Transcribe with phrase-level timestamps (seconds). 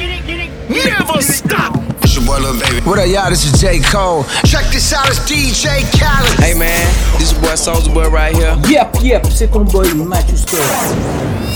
[0.00, 1.76] Never stop.
[2.02, 2.80] It's your boy Lil Baby.
[2.88, 3.28] What up, y'all?
[3.28, 3.80] This is J.
[3.80, 4.24] Cole.
[4.46, 6.40] Check this out, it's DJ Khaled.
[6.40, 6.86] Hey man,
[7.18, 8.56] this your boy Soulja Boy right here.
[8.68, 10.60] Yep, yep, c'est ton boy Matthew Scott.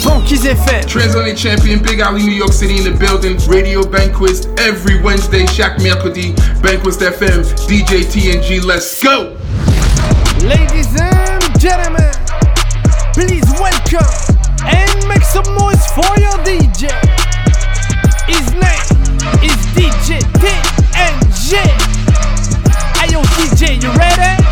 [0.02, 0.86] Funky's FM.
[0.86, 3.38] Transatlantic champion, Big Alley, New York City in the building.
[3.48, 6.34] Radio Banquise every Wednesday, chaque mercredi.
[6.60, 9.36] Banquise FM, DJ TNG, let's go!
[10.44, 12.12] Ladies and gentlemen,
[13.14, 14.04] please welcome
[14.66, 17.13] and make some noise for your DJ.
[19.44, 21.58] Is DJ TNG.
[22.96, 24.42] Hey yo, DJ, you ready?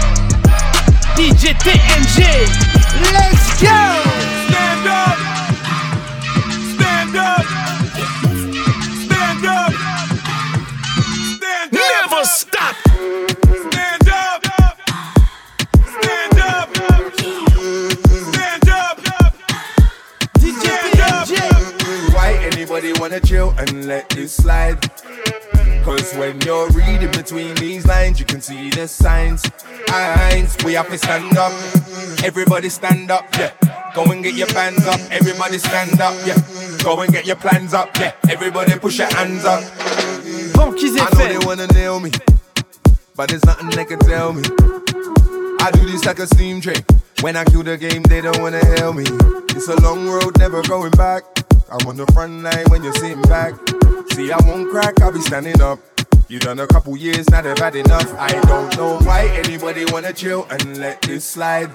[1.16, 2.20] DJ TNG,
[3.14, 4.41] let's go!
[22.72, 24.80] Why anybody wanna chill and let this slide?
[25.84, 29.42] Cause when you're reading between these lines, you can see the signs.
[29.88, 31.52] Signs, we have to stand up.
[32.24, 33.52] Everybody stand up, yeah.
[33.94, 34.98] Go and get your bands up.
[35.10, 36.38] Everybody stand up, yeah.
[36.82, 38.14] Go and get your plans up, yeah.
[38.30, 39.62] Everybody push your hands up.
[40.56, 42.10] I know they wanna nail me,
[43.14, 44.44] but there's nothing they can tell me.
[45.60, 46.82] I do this like a steam train.
[47.20, 49.04] When I kill the game, they don't wanna hail me.
[49.50, 51.31] It's a long road, never going back.
[51.72, 53.54] I'm on the front line when you're sitting back.
[54.12, 55.78] See, I won't crack, I'll be standing up.
[56.28, 58.12] You done a couple years, now they've had enough.
[58.18, 61.72] I don't know why anybody wanna chill and let this slide.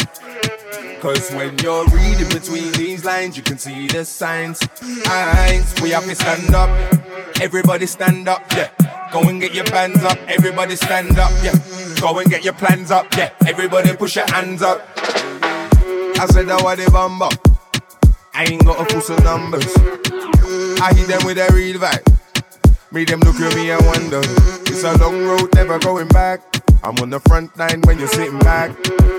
[1.01, 4.59] Cause when you're reading between these lines, you can see the signs.
[5.03, 6.69] Signs, we have to stand up.
[7.41, 8.69] Everybody stand up, yeah.
[9.11, 10.19] Go and get your bands up.
[10.27, 11.55] Everybody stand up, yeah.
[11.99, 13.31] Go and get your plans up, yeah.
[13.47, 14.87] Everybody push your hands up.
[14.95, 17.29] I said that what they bumble.
[18.37, 19.65] I ain't got a full some numbers.
[20.79, 22.05] I hit them with a real vibe.
[22.91, 24.21] Made them look at me and wonder.
[24.69, 26.39] It's a long road, never going back.
[26.83, 28.69] I'm on the front line when you're sitting back.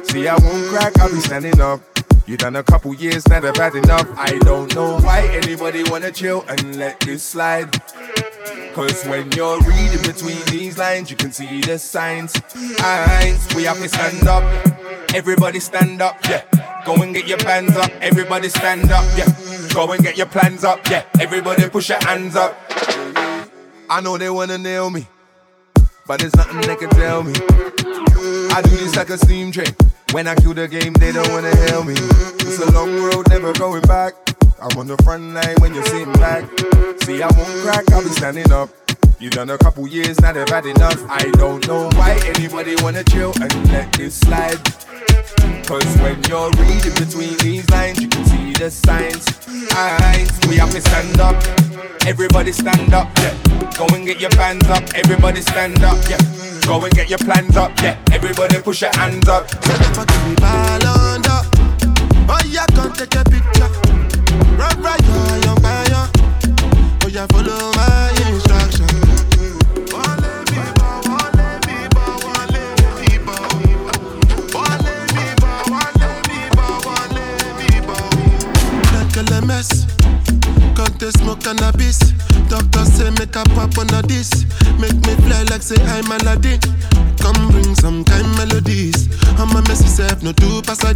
[0.04, 1.80] See, I won't crack, I'll be standing up.
[2.28, 4.06] You done a couple years, now they've had enough.
[4.14, 7.72] I don't know why anybody wanna chill and let this slide.
[8.74, 12.32] Cause when you're reading between these lines, you can see the signs.
[12.76, 14.44] Signs, we have to stand up.
[15.14, 16.42] Everybody stand up, yeah.
[16.84, 17.90] Go and get your bands up.
[18.02, 19.34] Everybody stand up, yeah.
[19.72, 21.04] Go and get your plans up, yeah.
[21.18, 22.54] Everybody push your hands up.
[23.88, 25.08] I know they wanna nail me,
[26.06, 27.32] but there's nothing they can tell me.
[28.52, 29.74] I do this like a steam train.
[30.12, 31.92] When I kill the game, they don't wanna hail me.
[31.92, 34.14] It's a long road, never going back.
[34.60, 36.44] I'm on the front line when you're sitting back.
[37.04, 38.70] See, I won't crack, I'll be standing up.
[39.20, 40.98] You done a couple years, now they've had enough.
[41.08, 44.58] I don't know why anybody wanna chill and let this slide.
[45.66, 49.22] Cause when you're reading between these lines, you can see the signs.
[49.70, 51.36] Signs, we have to stand up.
[52.06, 53.34] Everybody stand up, yeah.
[53.76, 54.82] Go and get your bands up.
[54.94, 56.18] Everybody stand up, yeah.
[56.66, 57.96] Go and get your plans up, yeah.
[58.10, 59.46] Everybody push your hands up.
[62.30, 63.70] Oh, yeah, come take a picture.
[64.58, 65.04] Run right,
[65.44, 66.10] yo, fire.
[67.04, 68.07] Oh, yeah, follow my
[79.48, 82.12] Cut the smoke cannabis.
[82.52, 84.44] Doctor say make a pop on a this.
[84.76, 86.60] Make me fly like say I'm Aladdin.
[87.16, 89.08] Come bring some kind melodies.
[89.40, 90.92] I'm a messy self, no do pass a.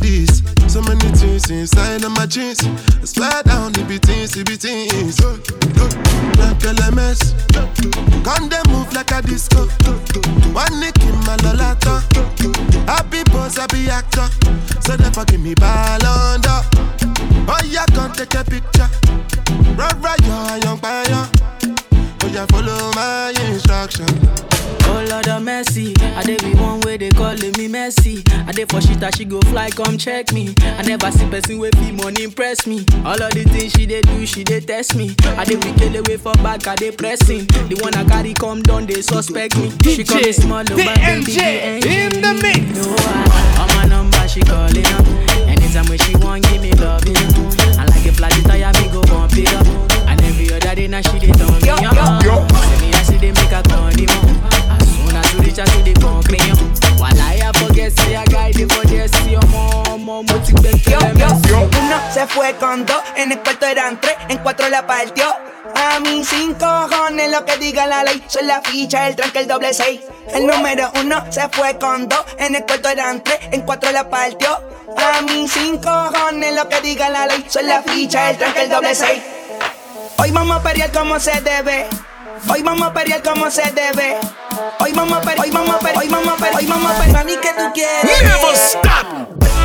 [0.69, 2.61] So many things inside of my jeans.
[3.01, 5.17] I swear down, it be things, it be things.
[6.37, 7.33] Like LMS.
[8.21, 9.65] Gun them move like a disco.
[10.53, 12.05] One nick in my lolata.
[12.85, 14.29] Happy pose, happy actor.
[14.85, 16.52] So therefore give me ball under.
[17.73, 18.87] Yeah, come take a picture.
[19.79, 21.07] Right, yo, young fire.
[21.09, 24.52] Oh yeah, follow my instruction.
[25.83, 28.23] Lord of mercy, I dey be one way they calling me messy.
[28.47, 30.55] I dey for shit that she go fly, come check me.
[30.63, 32.85] I never see person with fee money impress me.
[33.05, 35.15] All of the things she dey do, she dey test me.
[35.37, 37.47] I dey wicked away for back, I dey pressing.
[37.69, 39.71] The one I carry come down, they suspect me.
[39.85, 42.63] She call me small, oh, but baby, TNG the in the mix.
[42.79, 45.07] No, I, on my number she calling up.
[45.49, 47.51] Anytime when she want, give me love, you know.
[47.79, 49.67] I like a flat tire, me go bump it up.
[50.09, 52.21] And every other day now she dey turn me on.
[52.23, 54.52] Say me I see they make her turn him.
[55.33, 58.67] To the while I forget, say I guide
[61.83, 65.25] uno se fue con dos, en el cuarto eran tres, en cuatro la partió.
[65.75, 69.49] A mí sin cojones lo que diga la ley, soy la ficha, el tranque, el
[69.49, 70.01] doble seis.
[70.35, 74.11] El número uno se fue con dos, en el cuarto eran tres, en cuatro la
[74.11, 74.51] partió.
[74.99, 78.71] A mí sin cojones lo que diga la ley, soy la ficha, el tranque, el
[78.71, 79.23] doble seis.
[80.19, 81.87] Hoy vamos a pelear como se debe.
[82.49, 84.17] Hoy vamos a pelear como se debe.
[84.81, 86.99] Hoy vamos a pelear, hoy vamos a pelear, hoy vamos a pelear, hoy vamos a
[86.99, 87.13] pelear.
[87.13, 88.05] Mami, ¿qué tú quieres?
[88.05, 88.83] Never stop.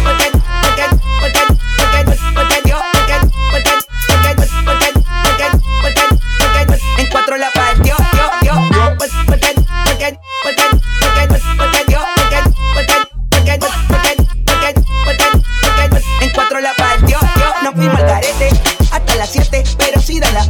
[0.03, 0.31] Porque,
[0.61, 0.83] porque,
[1.19, 1.41] porque,
[1.77, 3.15] porque, porque Dios, porque,
[3.51, 3.71] porque,
[4.07, 4.91] porque, porque,
[5.25, 5.51] porque,
[5.81, 6.03] porque,
[6.51, 8.53] porque, en cuatro la partió, yo, yo,
[8.97, 9.53] porque, porque,
[9.85, 10.63] porque, porque,
[11.01, 12.37] porque, porque Dios, porque,
[12.73, 12.95] porque,
[13.29, 13.57] porque,
[13.89, 14.15] porque,
[14.45, 14.73] porque,
[15.05, 18.49] porque, porque, en cuatro la partió, yo, no fuimos al garete
[18.91, 20.47] hasta las siete, pero si da las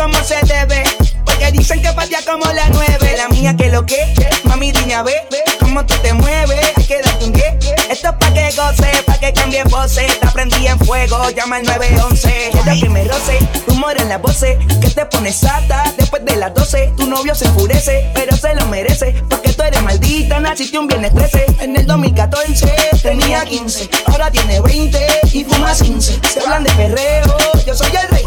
[0.00, 0.82] como se debe.
[1.24, 3.14] Porque dicen que patea como la nueve.
[3.16, 4.14] La mía que lo que,
[4.44, 5.26] mami dime a ver
[5.58, 6.72] cómo tú te mueves.
[6.76, 7.54] Hay que darte un 10.
[7.90, 10.18] Esto es pa' que goce, que cambie voces.
[10.18, 12.50] Te prendí en fuego, llama al 911.
[12.52, 13.38] Quiero que me roce,
[13.68, 14.58] rumor en la voces.
[14.80, 16.94] Que te pones sata después de las 12.
[16.96, 19.14] Tu novio se enfurece, pero se lo merece.
[19.28, 21.46] Porque tú eres maldita, naciste un viernes 13.
[21.60, 22.72] En el 2014
[23.02, 26.20] tenía 15, ahora tiene 20 y fuma 15.
[26.26, 28.24] Se hablan de perreo, yo soy el rey.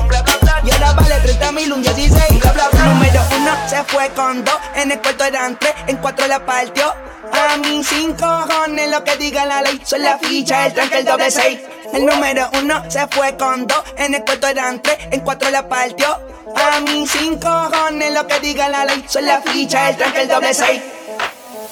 [0.66, 2.40] Y ahora vale 30 mil, un 16.
[2.40, 2.86] Bla, bla, bla.
[2.86, 4.56] Número uno se fue con dos.
[4.76, 6.94] En el cuarto eran tres, en cuatro la partió.
[7.34, 9.82] A mí sin cojones lo que diga la ley.
[9.84, 11.60] Soy la ficha, el tranque, el doble seis.
[11.92, 13.84] El número uno se fue con dos.
[13.98, 16.08] En el cuarto eran tres, en cuatro la partió.
[16.56, 19.04] A mí sin cojones lo que diga la ley.
[19.08, 20.82] Soy la ficha, el tranque, el doble seis.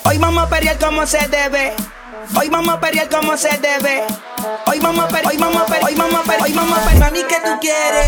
[0.04, 1.74] Hoy vamos a pelear como se debe.
[2.36, 4.04] Hoy vamos a pelear como se debe.
[4.66, 6.82] Hoy vamos a pelear, hoy vamos a pelear, hoy vamos a pelear, hoy vamos a
[6.82, 7.00] pelear.
[7.00, 8.08] Mami, ¿qué tú quieres?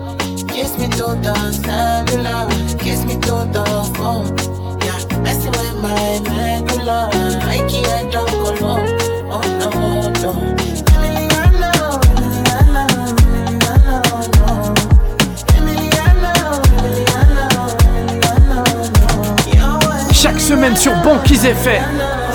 [20.13, 21.83] Chaque semaine sur Banquise FM,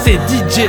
[0.05, 0.69] c'est DJ.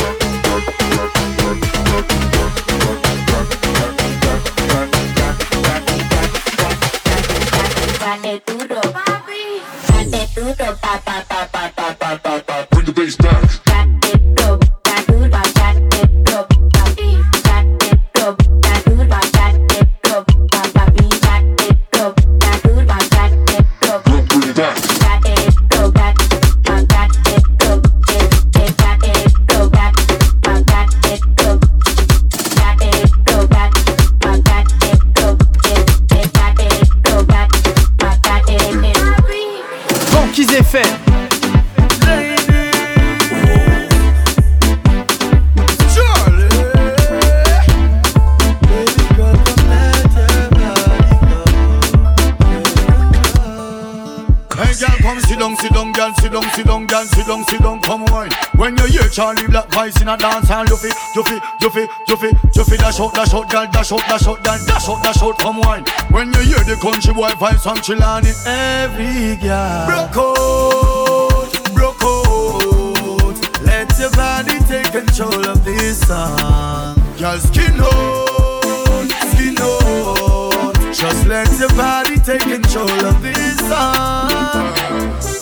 [57.21, 58.31] Sit down, sit down, come wine.
[58.55, 61.69] When you hear Charly Black voice in a dance hall, you fit, you fit, you
[61.69, 62.79] fit, you fit, you fit.
[62.79, 65.59] Dash out, dash out, girl, dash out, dash out, girl, dash out, dash out, come
[65.59, 65.83] wine.
[66.09, 69.85] When you hear the country boy vibes from Chilani, every girl.
[69.85, 73.61] Broke out, broke out.
[73.61, 76.95] Let your body take control of this song.
[77.19, 80.73] Girl, skin out, skin out.
[80.91, 84.31] Just let your body take control of this song.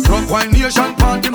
[0.10, 1.29] Rock wine nation party.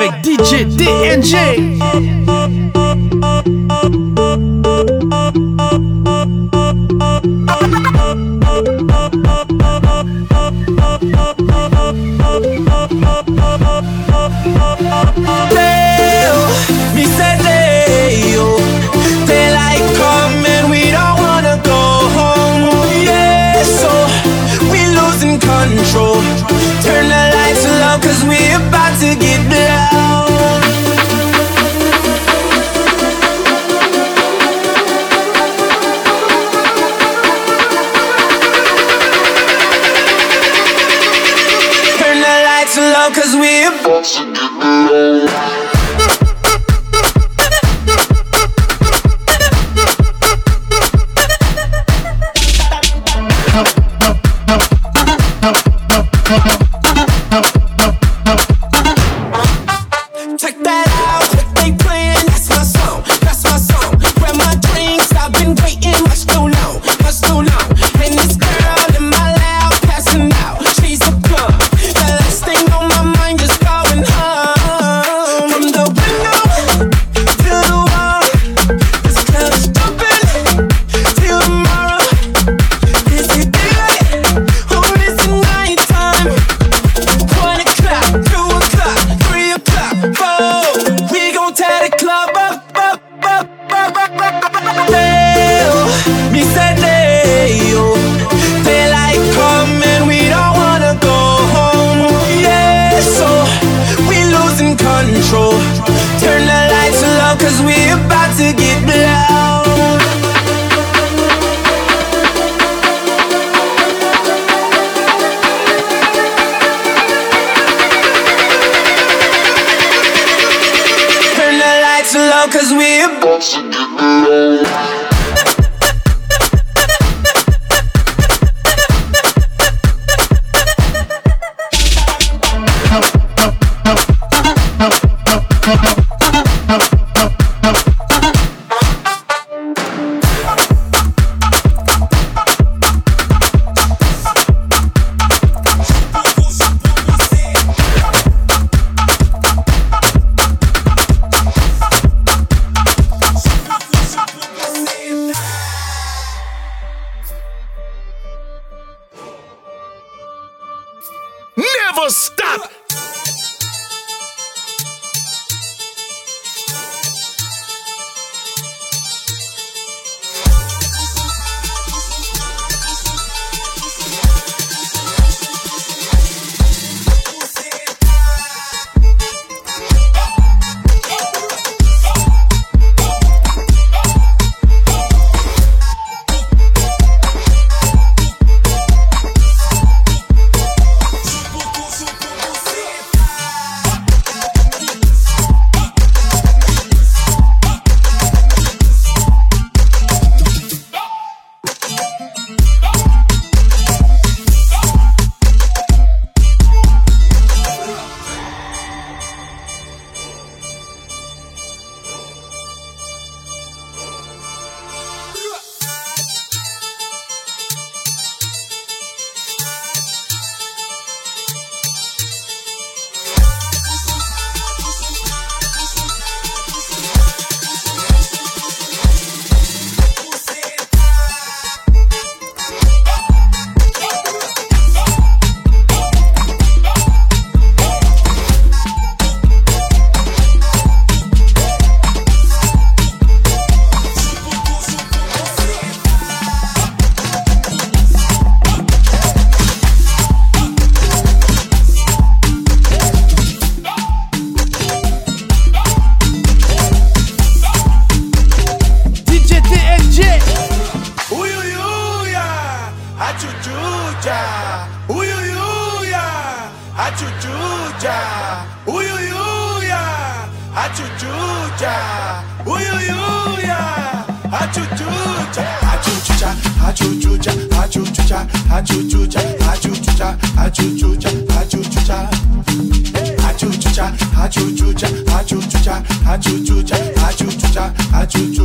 [0.00, 0.22] avec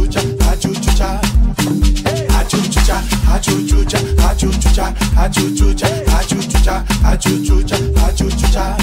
[0.03, 0.19] achucha,
[0.51, 1.22] achuchucha.
[2.39, 3.01] Achuchucha,
[3.33, 4.93] achuchucha, achuchucha,
[5.24, 8.77] achuchucha, achuchucha, achuchucha, achuchucha.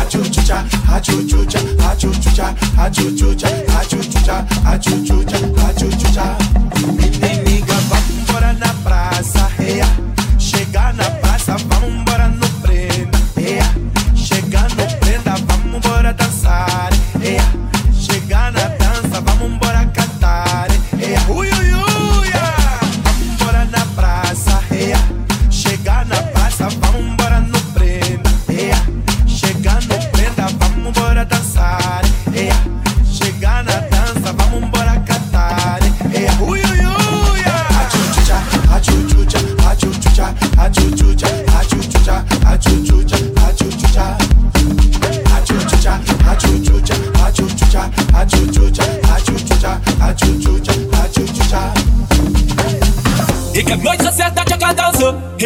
[0.00, 6.57] Achuchucha, achuchucha, achuchucha, achuchucha, achuchucha, achuchucha, achuchucha.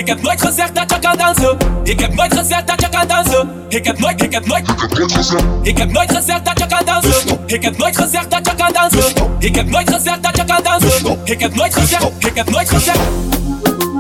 [0.02, 1.56] Ik heb nooit gezegd dat je kan dansen.
[1.82, 3.50] Ik heb nooit gezegd dat je kan dansen.
[3.68, 5.44] Ik heb nooit, ik heb nooit, ik heb nooit gezegd.
[5.62, 7.38] Ik heb nooit gezegd dat je kan dansen.
[7.46, 9.14] Ik heb nooit gezegd dat je kan dansen.
[9.38, 11.18] Ik heb nooit gezegd dat je kan dansen.
[11.24, 12.98] Ik heb nooit gezegd, ik heb nooit gezegd.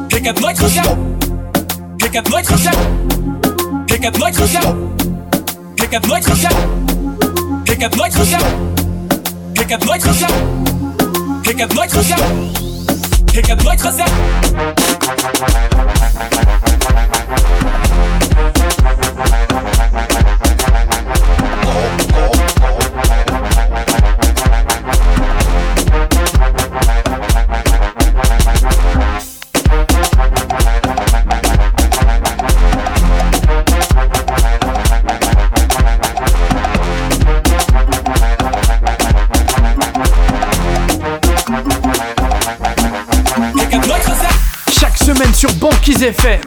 [0.06, 0.96] Ik heb nooit gezegd.
[1.96, 2.76] Ik heb nooit gezegd.
[3.86, 4.66] Ik heb nooit gezegd.
[5.74, 6.54] Ik heb nooit gezegd.
[7.62, 8.44] Ik heb nooit gezegd.
[9.52, 10.34] Ik heb nooit gezegd.
[11.42, 12.22] Ik heb nooit gezegd.
[13.32, 14.12] Ik heb nooit gezegd.
[45.92, 46.40] Kiss FM,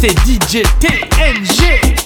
[0.00, 2.05] c'est DJ TNG.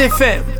[0.00, 0.59] effets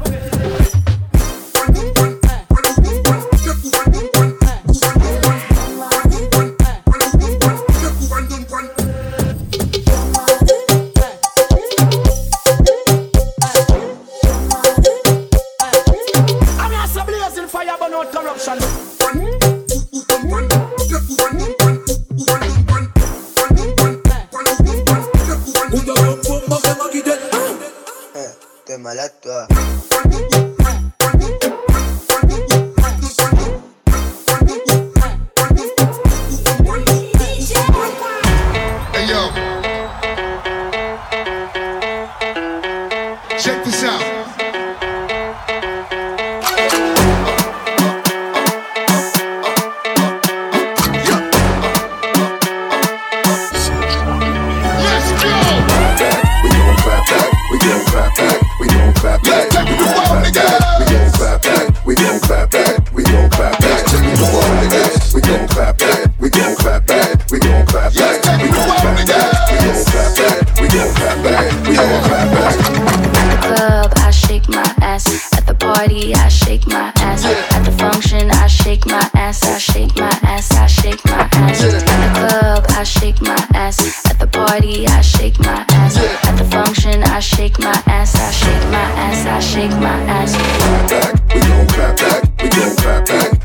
[90.08, 90.36] ass.
[90.36, 93.39] Clap back, we gon' clap back, we gon' clap back.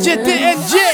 [0.00, 0.89] JTNJ.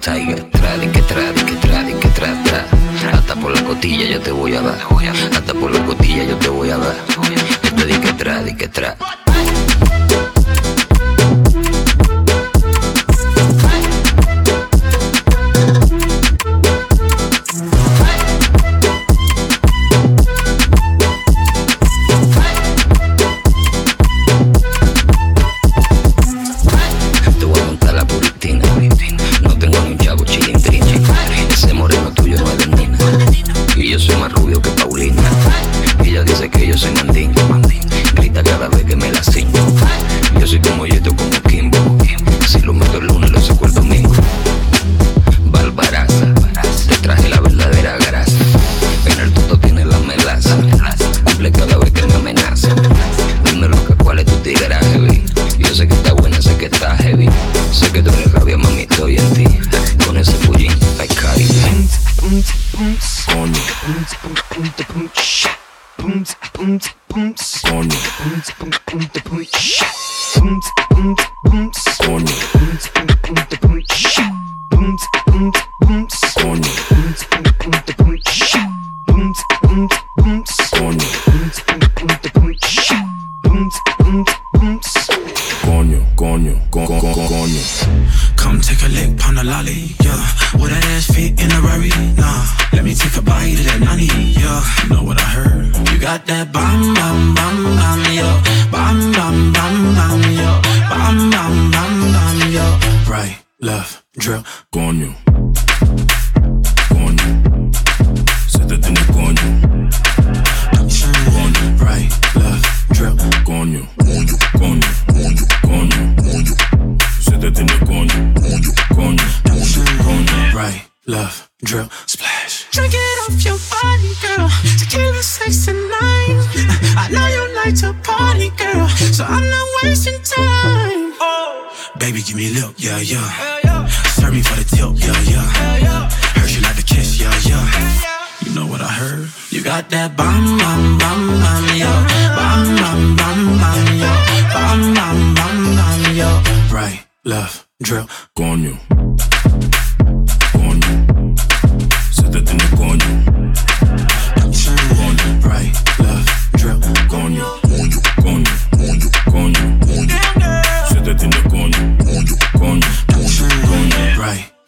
[0.00, 0.59] 再远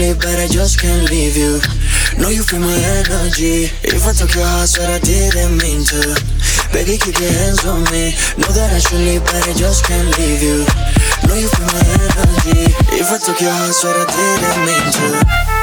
[0.00, 1.60] leave, but I just can't leave you.
[2.16, 3.68] Know you feel my energy.
[3.84, 6.00] If I took your heart, swear I didn't mean to.
[6.72, 8.16] Baby, keep your hands on me.
[8.40, 10.64] Know that I should leave, but I just can't leave you.
[11.28, 12.72] Know you feel my energy.
[12.96, 15.60] If I took your heart, swear I didn't mean to.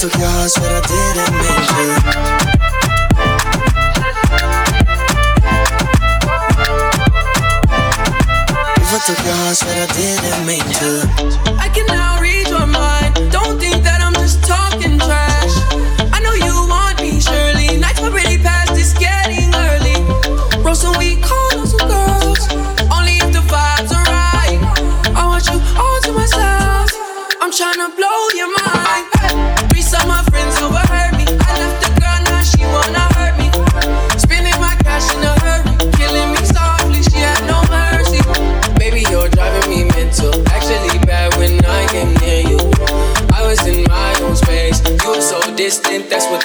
[0.00, 1.34] Took your heart, swear I didn't
[2.46, 2.59] mean to.
[9.14, 10.90] Took heart, swear I didn't mean to.
[11.58, 12.09] I can now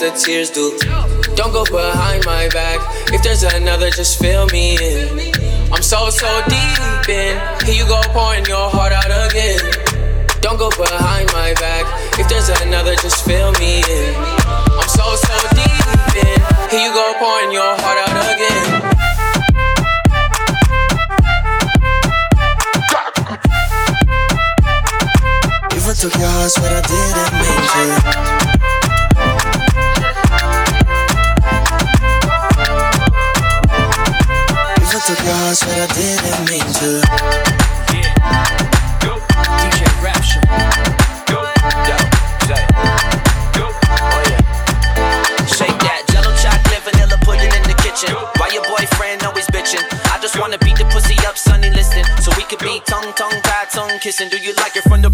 [0.05, 0.77] the tears do.
[1.35, 2.77] Don't go behind my back.
[3.11, 5.33] If there's another, just fill me in.
[5.73, 7.33] I'm so, so deep in.
[7.65, 9.57] Here you go, pouring your heart out again.
[10.41, 11.85] Don't go behind my back.
[12.19, 14.13] If there's another, just fill me in.
[14.77, 15.87] I'm so, so deep
[16.21, 16.37] in.
[16.69, 18.85] Here you go, pouring your heart out again.
[25.73, 27.34] If I took your heart, swear I didn't
[35.55, 36.99] Swear I didn't mean to.
[45.47, 47.15] Shake that jello chocolate, vanilla
[47.55, 48.11] in the kitchen.
[48.35, 49.79] Why your boyfriend always bitching?
[50.11, 51.37] I just wanna beat the pussy up,
[51.71, 52.03] listen.
[52.21, 53.39] So we could be tongue, tongue,
[53.71, 54.27] tongue kissing.
[54.27, 55.09] Do you like it from the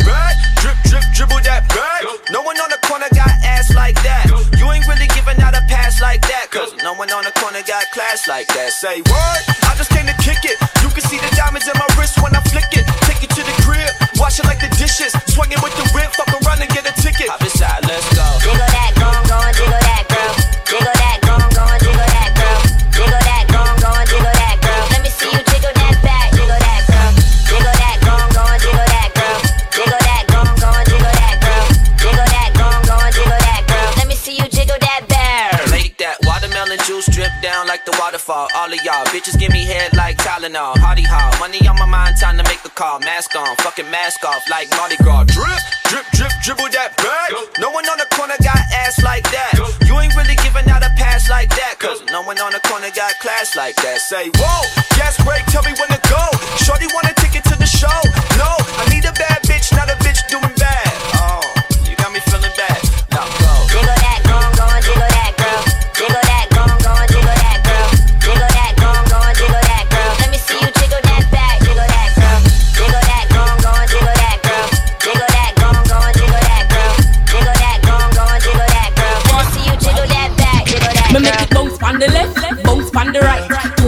[7.33, 8.71] the corner got class like that.
[8.73, 9.39] Say what?
[9.63, 10.57] I just came to kick it.
[10.83, 12.85] You can see the diamonds in my wrist when I flick it.
[13.07, 15.11] Take it to the crib, wash it like the dishes.
[15.31, 17.29] Swinging with the whip, fuck around and get a ticket.
[38.91, 40.75] Y'all bitches give me head like Tylenol.
[40.83, 42.99] Hardy hall, money on my mind, time to make a call.
[42.99, 45.25] Mask on, fucking mask off like Mardi Gras.
[45.31, 47.31] Drip, drip, drip, dribble that back.
[47.59, 49.55] No one on the corner got ass like that.
[49.87, 51.79] You ain't really giving out a pass like that.
[51.79, 54.01] Cause no one on the corner got class like that.
[54.01, 54.63] Say, whoa,
[54.99, 56.23] gas break, tell me when to go.
[56.59, 57.10] Shorty want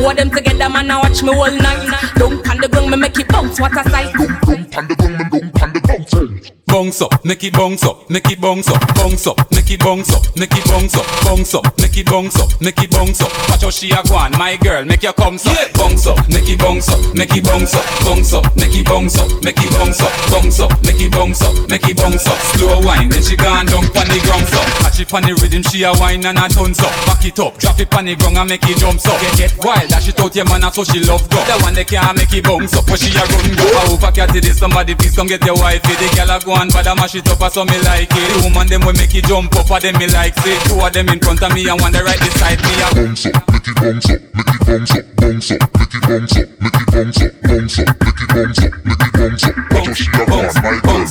[0.06, 2.14] of them together, man, I watch me all night.
[2.16, 3.60] Don't on the ground, me make it bounce.
[3.60, 4.14] What a sight.
[5.88, 6.33] Bounce
[6.74, 10.24] up, make it bounce up, make it bounce up, bounce up, make it bounce up,
[10.36, 13.30] make it bounce up, bounce up, make it bounce up, make it bounce up.
[13.48, 16.50] Watch how she a go on, my girl, make your come up, bounce up, make
[16.50, 19.70] it bounce up, make it bounce up, bounce up, make it bounce up, make it
[19.70, 22.40] bounce up, bounce up, make it bounce up, make it bounce up.
[22.58, 24.66] Slow wine, then she gone down pon the ground up.
[24.82, 26.94] Catch it pon the rhythm, she a wine and a tons up.
[27.06, 29.22] Back it up, drop it pon the ground and make it jump up.
[29.22, 31.38] Get, get wild, dash it out your man, so she love go.
[31.46, 33.68] The one that can't make it bounce up, but she a run go.
[33.78, 35.86] I hope I catch it, somebody please come get your wife.
[35.86, 38.44] The girl a go on, man bad a mash it up, so me like it.
[38.44, 40.60] Woman them will make it jump up, a them me like it.
[40.68, 42.72] Two of them in front of me and one the right beside me.
[42.96, 46.38] Bounce up, make it bounce up, make it bounce up, bounce up, make it bounce
[46.40, 49.56] up, make it bounce up, bounce up, make it bounce up, make it bounce up.
[49.74, 51.04] Watch how she a bounce, my girl,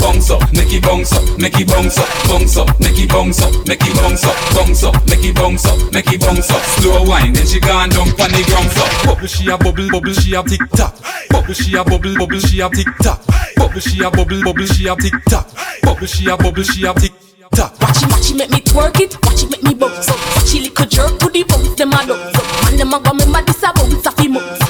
[0.00, 0.30] bounce.
[0.30, 3.52] Up, make it bounce up, make it bounce up, bounce up, make it bounce up,
[3.68, 6.62] make it bounce up, bounce up, make it bounce up, make it bounce up.
[6.80, 8.88] Slow wine, then she gone down on the ground floor.
[9.04, 10.96] Bubble she a bubble, bubble she a tick tock.
[11.28, 13.20] Bubble she a bubble, bubble she a tick tock.
[13.56, 15.48] Bubble she a bubble, bubble bubble, she a tick tock.
[15.82, 17.12] Bubble, she a bubble, she a tick
[17.54, 17.80] tock.
[17.80, 19.16] Watch it, watch it, make me twerk it.
[19.24, 20.18] Watch it, make me bounce up.
[20.36, 22.34] Watch it, little jerk, put the bounce them a duck.
[22.64, 24.63] Man, them a go remember this a bounce a fi months.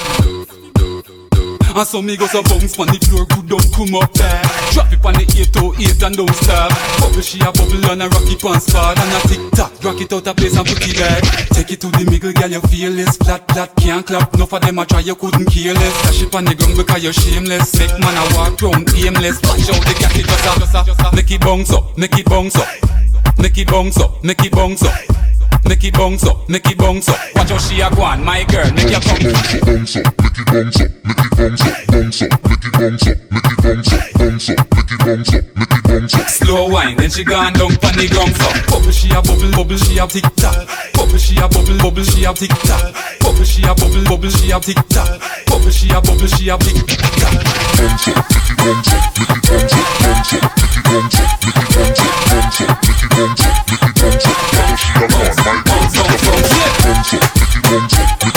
[1.75, 4.47] And some me go so bounce on the floor, good don't come up there.
[4.71, 6.71] Drop it on the 808 and don't stop.
[7.03, 9.75] Bubble she a bubble and a rocky pants spot and a tick tock.
[9.83, 11.27] Rock it out a place and put it back.
[11.51, 13.11] Take it to the middle, girl, you feel it.
[13.19, 14.31] Flat, flat, can't clap.
[14.39, 15.95] No for them I try, you couldn't kill it.
[16.07, 17.75] Dash it on the ground because you're shameless.
[17.75, 19.43] Make man, a walk round aimless.
[19.43, 21.11] Watch out the gas, it just a, just.
[21.11, 22.71] Make it bounce up, make it bounce up.
[23.35, 25.24] Make it bounce up, make it bounce up
[25.67, 27.19] make it bounce up, make it bounce up.
[27.35, 29.19] Watch how she a go on, my girl, make it your come.
[29.65, 33.09] Bounce up, make it bounce up, make it bounce up, bounce up, make it bounce
[33.09, 36.29] up, make it bounce up, bounce up, make it bounce up, make it bounce up.
[36.29, 38.49] Slow wine, then she gone down pon the ground so.
[38.71, 40.69] Bubble she a bubble, bubble she a tick tock.
[40.95, 42.95] Bubble she a bubble, bubble she a tick tock.
[43.21, 45.21] Bubble she a bubble, bubble she a tick tock.
[45.47, 46.79] Bubble she a bubble, she a tick
[47.19, 47.45] tock.
[47.79, 51.19] Bounce up, make it bounce up, make it bounce up, bounce up, make it bounce
[51.21, 54.54] up, make it bounce up, bounce up, make it bounce up, make it bounce up
[57.05, 58.34] top, take it on top.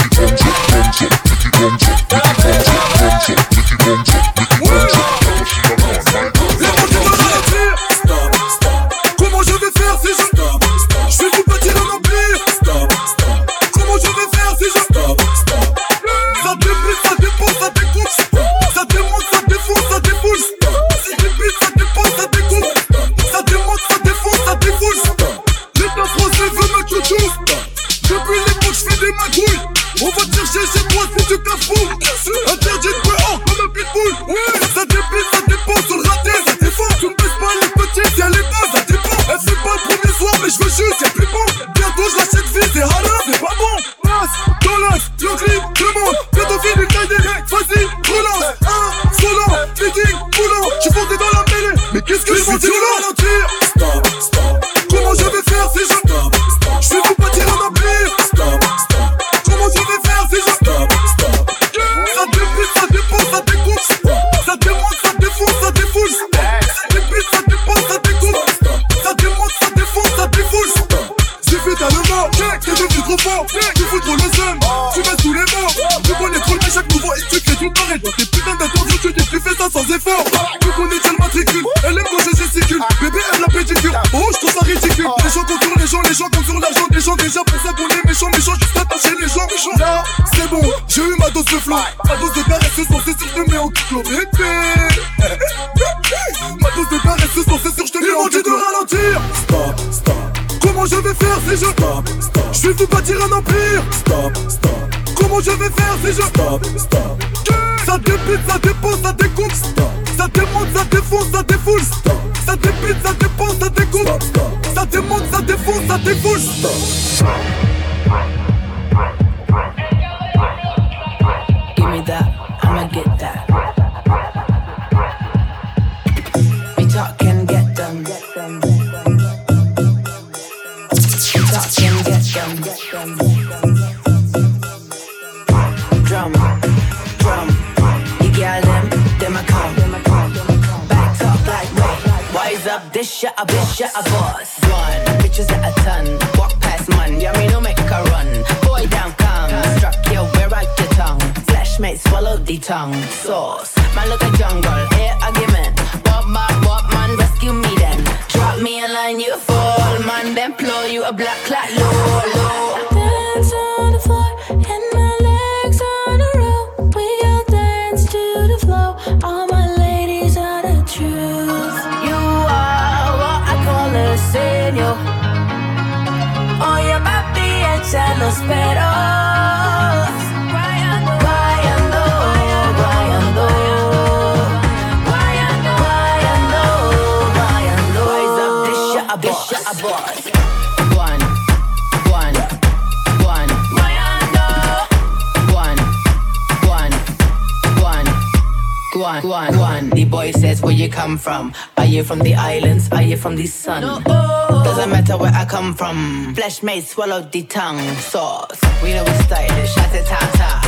[202.07, 202.89] from the islands?
[202.91, 203.81] Are you from the sun?
[204.05, 206.33] Doesn't matter where I come from.
[206.35, 207.79] Flesh made swallowed the tongue.
[207.95, 209.73] Sauce, we know we're stylish.
[209.73, 210.66] Shut.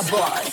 [0.00, 0.49] aboard.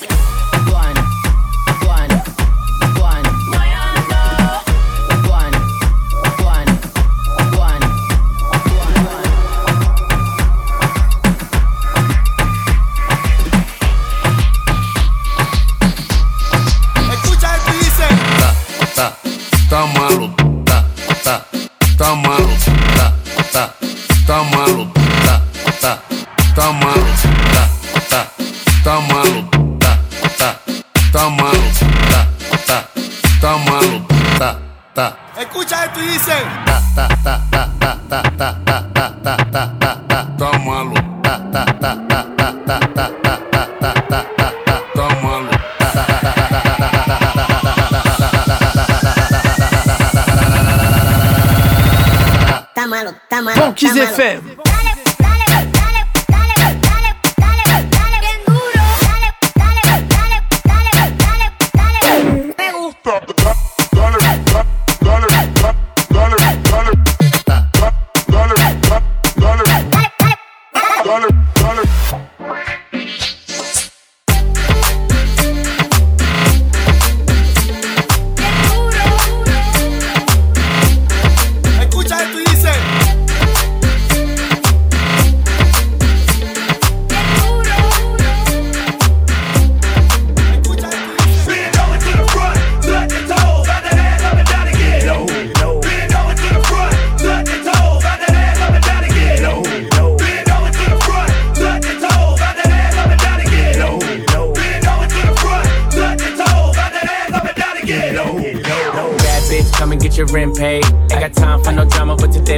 [110.38, 110.87] different page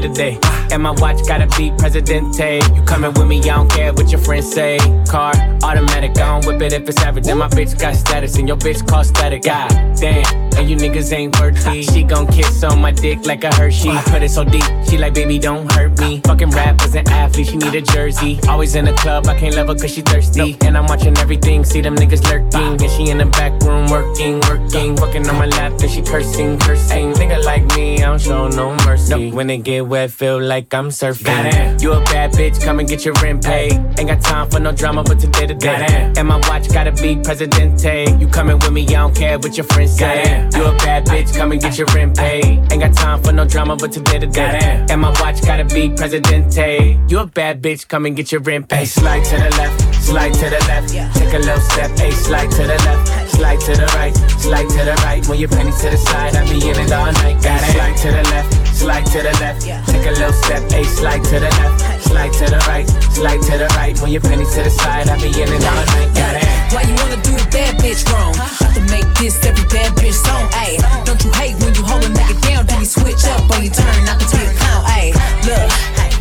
[0.01, 0.49] drama, today to day.
[0.71, 2.61] And my watch gotta be Presidente.
[2.75, 4.77] You coming with me, I don't care what your friends say.
[5.07, 5.33] Car,
[5.63, 7.27] automatic, I don't whip it if it's average.
[7.27, 9.43] And my bitch got status, and your bitch call static.
[9.43, 10.25] God damn,
[10.57, 11.83] and you niggas ain't worthy.
[11.83, 13.91] She gon' kiss on my dick like a Hershey.
[14.11, 16.21] Put it so deep, she like, baby, don't hurt me.
[16.25, 18.39] Fucking rap rappers an athlete, she need a jersey.
[18.47, 20.57] Always in the club, I can't love her cause she thirsty.
[20.61, 22.81] And I'm watching everything, see them niggas lurking.
[22.81, 24.97] And she in the back room working, working.
[24.97, 27.13] Fucking on my lap, and she cursing, cursing.
[27.13, 29.31] Nigga like me, I don't show no mercy.
[29.31, 31.25] When it get wet, feel like I'm surfing.
[31.25, 33.73] Goddamn, you a bad bitch, come and get your rent paid.
[33.97, 36.13] Ain't got time for no drama, but today to day.
[36.15, 38.15] And my watch gotta be Presidente.
[38.19, 40.47] You coming with me, I don't care what your friends say.
[40.53, 42.45] You a bad bitch, come and get your rent paid.
[42.71, 44.85] Ain't got time for no drama, but today to day.
[44.89, 46.99] And my watch gotta be Presidente.
[47.07, 48.85] You a bad bitch, come and get your rent paid.
[48.85, 50.89] Slide to the left, slide to the left.
[51.15, 54.81] Take a little step, hey, slide to the left, slide to the right, slide to
[54.83, 55.23] the right.
[55.27, 57.39] When your pennies to the side, I be in it all night.
[57.39, 57.71] Got it.
[57.71, 59.61] Slide to the left, slide to the left.
[59.63, 63.55] Take a little step, hey, slide to the left, slide to the right, slide to
[63.55, 63.95] the right.
[64.03, 66.11] When your pennies to the side, I be in it all night.
[66.11, 66.45] Got it.
[66.75, 68.35] Why you wanna do the bad bitch wrong?
[68.35, 70.83] About to make this every bad bitch song, ayy.
[71.07, 73.71] Don't you hate when you hold a nigga down, then you switch up on your
[73.71, 75.15] turn, I can be a clown, ayy.
[75.47, 75.67] Look,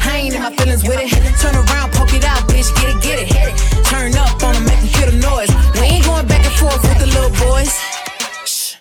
[0.06, 1.10] I ain't in my feelings with it.
[1.42, 3.28] Turn around, poke it out, bitch, get it, get it.
[3.90, 5.57] Turn up on them, make them hear the noise.
[6.18, 7.70] Going back and forth with the little boys.
[8.44, 8.74] Shh,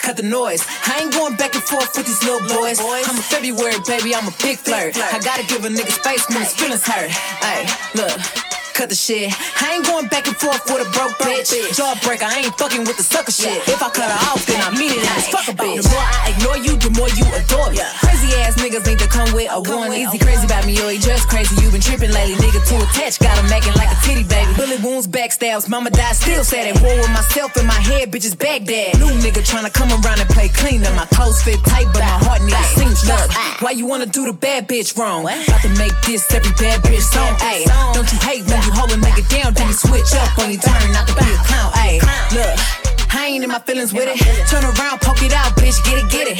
[0.00, 0.66] Cut the noise.
[0.88, 2.80] I ain't going back and forth with these little boys.
[2.80, 4.96] I'm a February baby, I'm a big flirt.
[4.96, 7.12] I gotta give a nigga space when his feelings hurt.
[7.42, 8.49] Ay, look.
[8.74, 9.28] Cut the shit.
[9.60, 11.52] I ain't going back and forth with a broke bitch.
[11.76, 13.60] Jawbreaker, I ain't fucking with the sucker shit.
[13.68, 15.82] If I cut her off, then I mean it as fuck a bitch.
[15.82, 17.84] The more I ignore you, the more you adore me.
[18.00, 20.16] Crazy ass niggas need to come with a one easy.
[20.18, 21.52] Crazy about me, yo, he just crazy.
[21.60, 22.60] You been tripping lately, nigga.
[22.64, 24.48] Too attached, got him acting like a titty baby.
[24.56, 28.38] Bullet wounds, backstabs, mama died, still sad at war with myself in my head, bitches
[28.38, 28.96] Baghdad.
[28.96, 30.80] New nigga tryna come around and play clean.
[30.80, 33.28] Now my clothes fit tight, but my heart needs a seam stuck.
[33.60, 35.28] Why you wanna do the bad bitch wrong?
[35.28, 37.68] About to make this every bad bitch song, ayy.
[37.92, 40.60] Don't you hate when you hold a nigga down, then you switch up on your
[40.60, 42.00] turn, not to be a clown, ayy.
[42.34, 42.79] Look.
[43.12, 44.18] I ain't in my feelings with it.
[44.48, 46.38] Turn around, poke it out, bitch, get it, get it.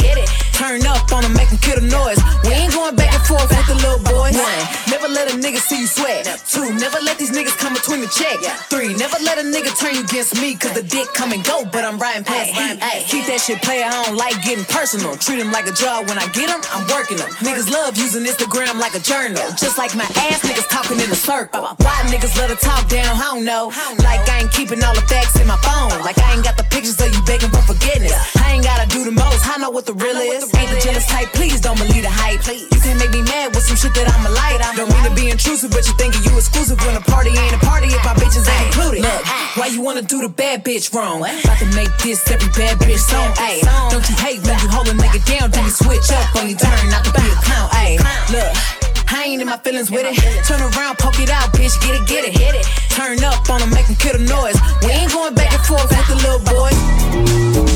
[0.55, 2.21] Turn up on them, make them kill the noise.
[2.45, 4.37] We ain't going back and forth with the little boys.
[4.37, 4.63] One,
[4.93, 6.29] never let a nigga see you sweat.
[6.47, 8.37] Two, never let these niggas come between the check.
[8.71, 11.65] Three, never let a nigga turn you against me, cause the dick come and go,
[11.65, 12.77] but I'm riding past E.
[13.09, 15.17] Keep that shit player, I don't like getting personal.
[15.17, 17.33] Treat him like a job, when I get him, I'm working them.
[17.41, 19.43] Niggas love using Instagram like a journal.
[19.57, 21.67] Just like my ass niggas talking in a circle.
[21.83, 23.73] Why niggas let her talk down, I don't know.
[24.05, 26.05] Like I ain't keeping all the facts in my phone.
[26.05, 28.13] Like I ain't got the pictures of you begging for forgiveness.
[28.37, 30.45] I ain't gotta do the most, I know what the real is.
[30.53, 32.45] Ain't the jealous type, please don't believe the hype.
[32.45, 34.61] You can't make me mad with some shit that I'ma light.
[34.77, 37.63] Don't mean to be intrusive, but you thinking you exclusive when a party ain't a
[37.65, 39.01] party if my bitches ain't included.
[39.01, 39.23] Look,
[39.57, 41.25] why you wanna do the bad bitch wrong?
[41.25, 43.65] About to make this every bad bitch song, ayy.
[43.89, 46.61] Don't you hate when you hold a nigga down, then you switch up on your
[46.61, 47.97] turn, not to be a clown, ayy.
[48.29, 48.90] Look.
[49.13, 50.17] I ain't in my feelings with it.
[50.47, 52.37] Turn around, poke it out, bitch, get it, get it.
[52.37, 52.67] Hit it.
[52.91, 54.57] Turn up on them, make them kill the noise.
[54.83, 57.70] We ain't going back and forth with the little boy.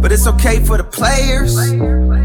[0.00, 1.56] But it's okay for the players.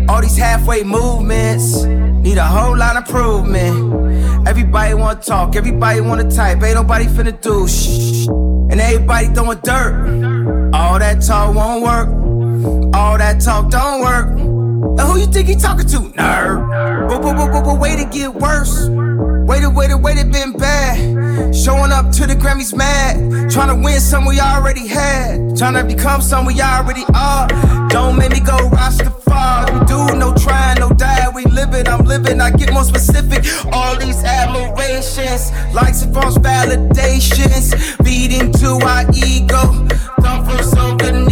[0.10, 4.48] All these halfway movements need a whole lot of improvement.
[4.48, 8.28] Everybody wanna talk, everybody wanna type, ain't nobody finna do shh.
[8.72, 10.72] And everybody throwing dirt.
[10.74, 12.96] All that talk won't work.
[12.96, 14.36] All that talk don't work.
[14.98, 15.98] Now who you think he talking to?
[15.98, 17.10] Nerd.
[17.10, 18.88] But, but, but, but, but way to get worse.
[19.46, 21.56] Waited, waited, waited, been bad.
[21.56, 23.52] Showing up to the Grammys mad.
[23.52, 25.56] Trying to win some we already had.
[25.56, 27.48] Trying to become some we already are.
[27.90, 29.80] Don't make me go Rastafari.
[29.80, 31.30] We do no trying, no die.
[31.30, 32.42] We live it, I'm living.
[32.42, 33.46] I get more specific.
[33.72, 37.76] All these admirations, likes and false validations.
[38.04, 39.88] Feeding to our ego.
[40.22, 41.25] Dumpers of the Negro.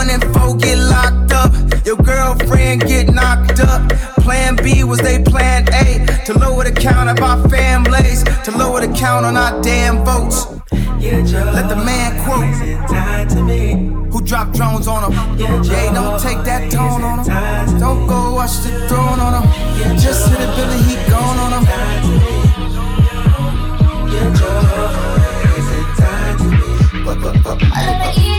[0.00, 1.52] One and four get locked up.
[1.84, 3.86] Your girlfriend get knocked up.
[4.24, 8.80] Plan B was they plan A to lower the count of our families, to lower
[8.80, 10.46] the count on our damn votes.
[11.02, 12.48] Let the man quote
[14.10, 15.38] who dropped drones on him.
[15.38, 17.78] Yeah, don't take that tone on him.
[17.78, 19.98] Don't go watch the throne on him.
[19.98, 21.68] Just hit a Billy, he gone on him.
[27.72, 28.29] I let my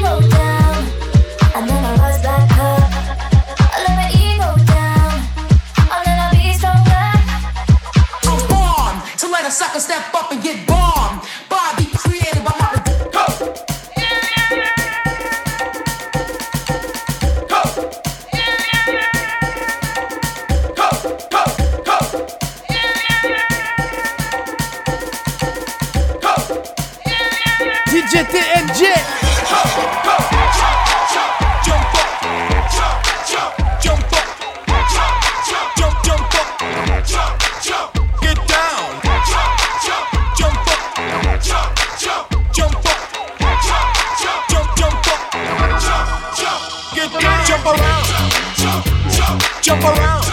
[9.52, 10.81] sucker step up and get bombed.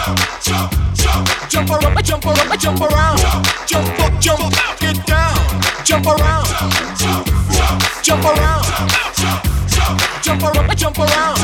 [0.09, 1.49] Around.
[1.49, 2.03] Jump around.
[2.03, 2.59] Jump around.
[2.59, 3.19] Jump around.
[3.67, 4.19] Jump up.
[4.19, 4.53] Jump.
[4.79, 5.35] Get down.
[5.83, 6.47] Jump around.
[8.03, 8.65] Jump around.
[10.21, 10.77] Jump around.
[10.77, 11.37] Jump around.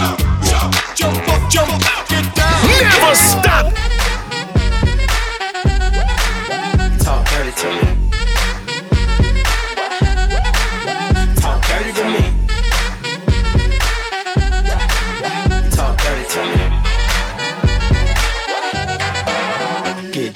[0.95, 1.51] Jump up.
[1.51, 1.83] Jump.
[2.09, 2.67] Get down.
[2.81, 3.84] Never stop.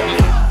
[0.00, 0.47] Absolutely.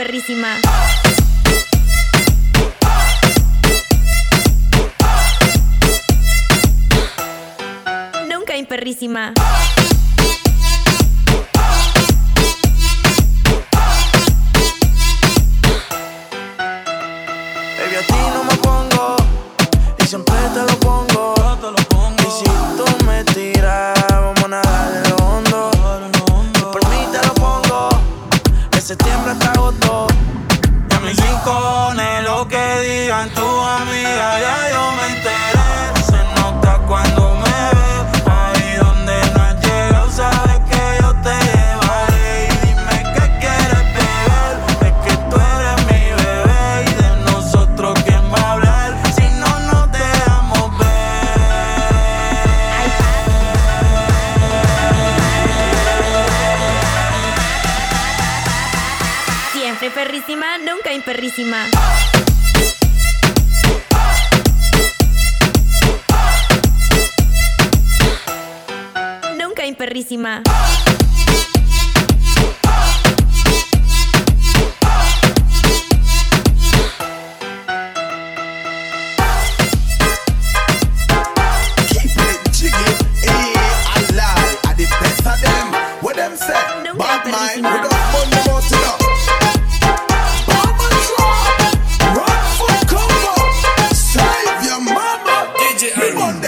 [0.00, 0.56] perrísima.
[8.26, 9.34] Nunca imperrísima.
[9.34, 9.79] perrísima.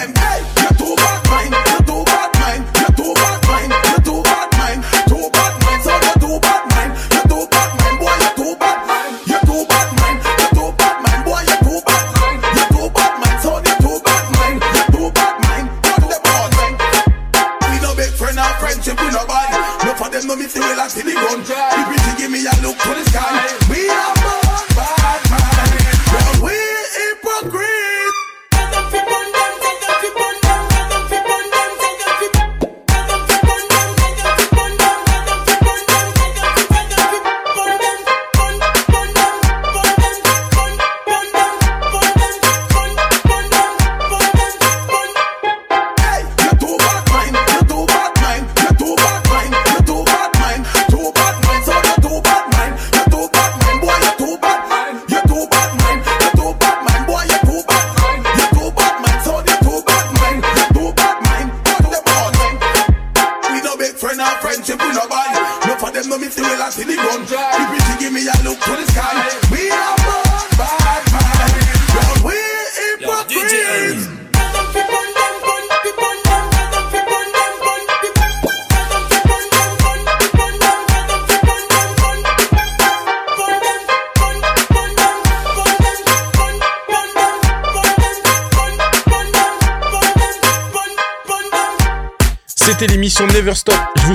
[0.07, 1.22] them, hey, you're too bad.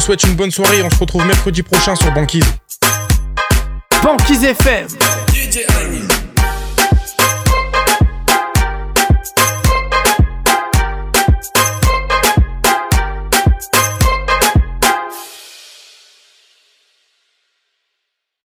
[0.08, 2.46] Je souhaite une bonne soirée et on se retrouve mercredi prochain sur Banquise.
[4.02, 4.88] Banquise FM